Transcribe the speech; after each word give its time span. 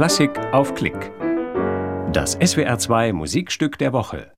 Klassik 0.00 0.38
auf 0.54 0.74
Klick. 0.74 1.12
Das 2.10 2.38
SWR2 2.38 3.12
Musikstück 3.12 3.76
der 3.76 3.92
Woche. 3.92 4.32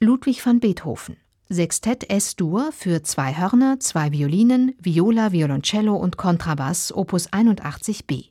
Ludwig 0.00 0.44
van 0.44 0.58
Beethoven. 0.58 1.16
Sextett 1.48 2.10
S-Dur 2.10 2.72
für 2.72 3.04
zwei 3.04 3.36
Hörner, 3.36 3.78
zwei 3.78 4.10
Violinen, 4.10 4.74
Viola, 4.80 5.30
Violoncello 5.30 5.94
und 5.94 6.16
Kontrabass 6.16 6.92
Opus 6.92 7.28
81b. 7.28 8.30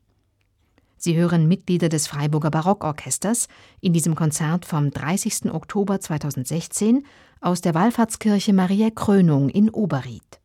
Sie 0.97 1.15
hören 1.15 1.48
Mitglieder 1.48 1.88
des 1.88 2.07
Freiburger 2.07 2.52
Barockorchesters 2.52 3.48
in 3.80 3.94
diesem 3.94 4.16
Konzert 4.16 4.66
vom 4.66 4.91
30. 4.91 5.54
Oktober 5.54 6.02
2016 6.02 7.05
aus 7.39 7.62
der 7.62 7.73
Wallfahrtskirche 7.73 8.52
Maria 8.52 8.89
Krönung 8.89 9.48
in 9.48 9.70
Oberried. 9.70 10.41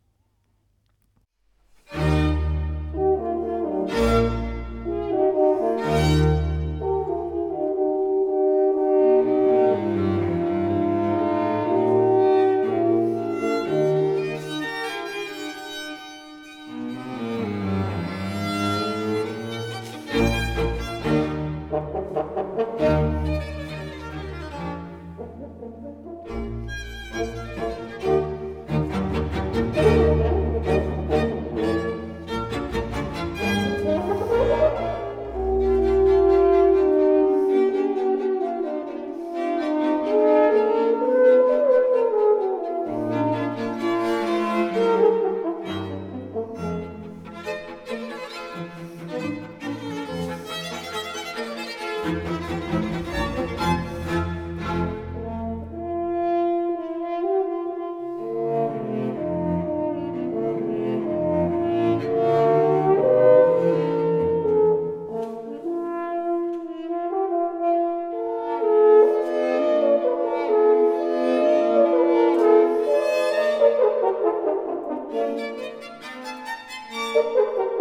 Música 77.15 77.72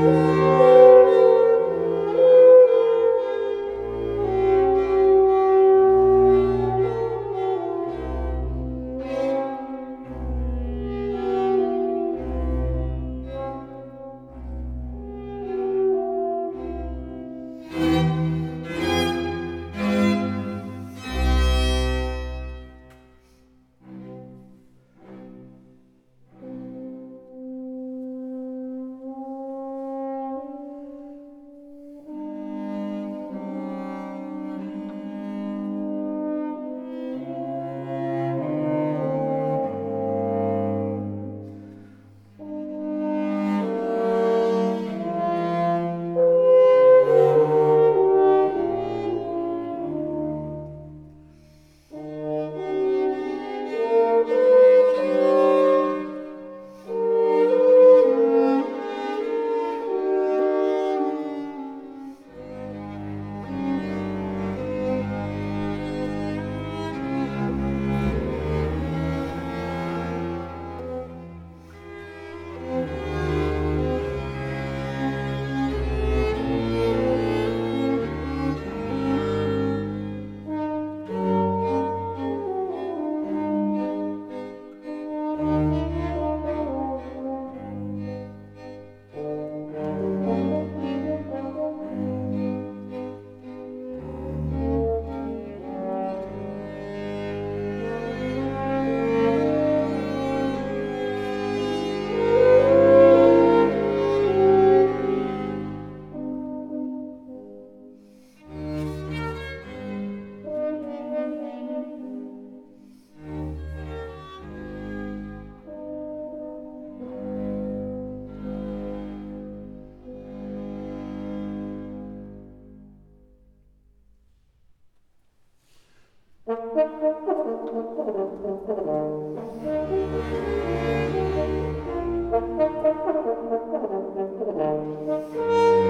Música 0.00 0.69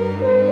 Música 0.00 0.49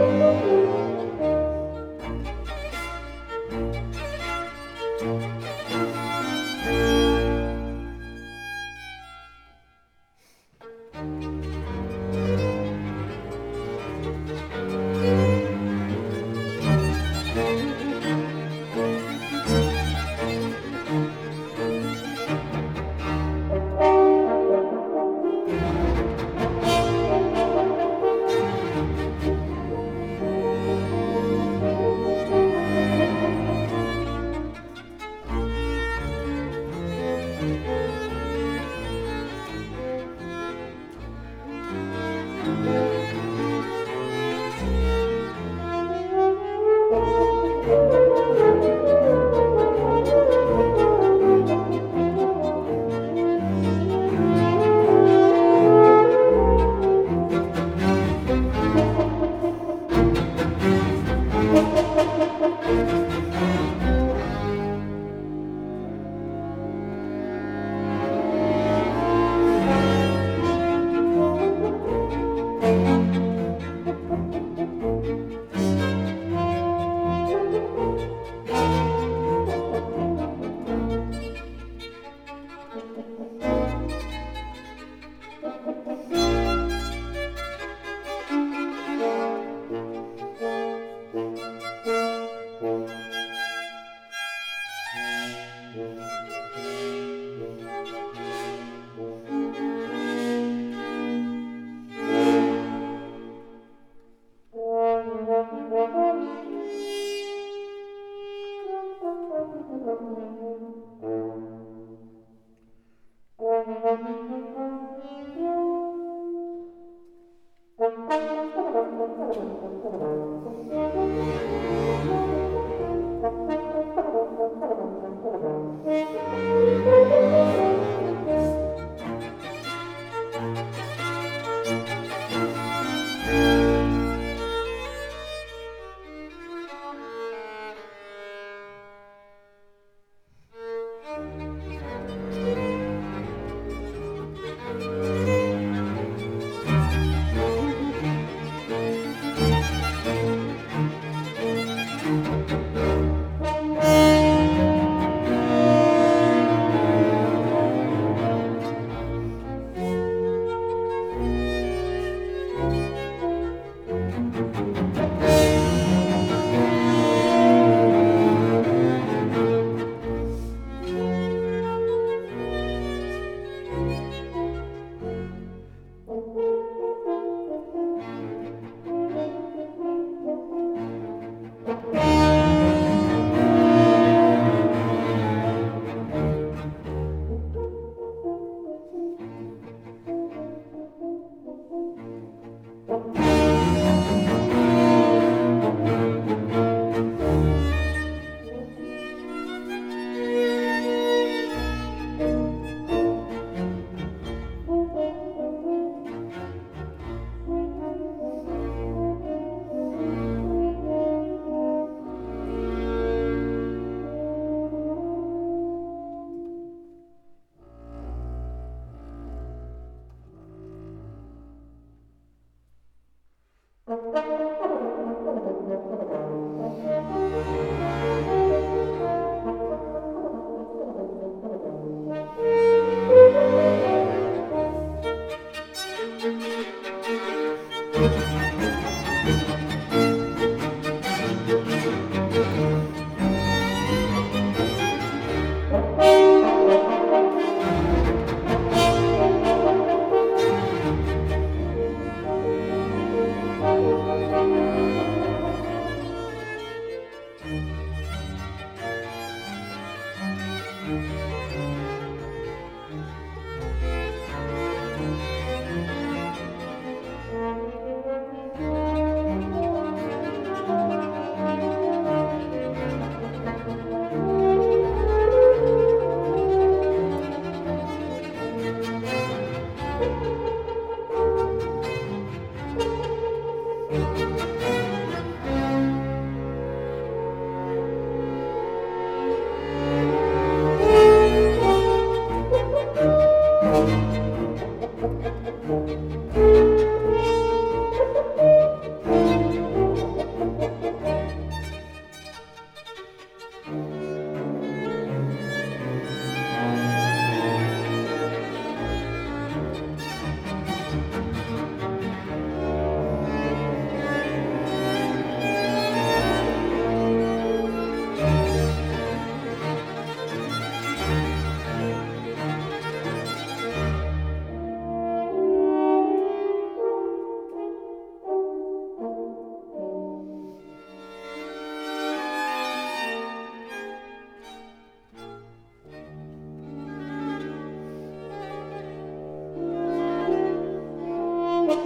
Das 341.68 341.76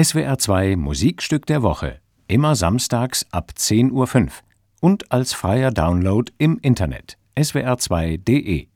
SWR 0.00 0.38
2 0.38 0.76
Musikstück 0.76 1.46
der 1.46 1.64
Woche, 1.64 2.00
immer 2.28 2.54
samstags 2.54 3.26
ab 3.32 3.50
10.05 3.56 3.90
Uhr 3.90 4.06
und 4.80 5.10
als 5.12 5.32
freier 5.32 5.70
Download 5.70 6.30
im 6.38 6.58
Internet. 6.58 7.16
Swr2.de 7.36 8.68